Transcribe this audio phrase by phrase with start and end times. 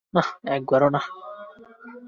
[0.13, 0.23] না,
[0.47, 1.07] একবারও নয়।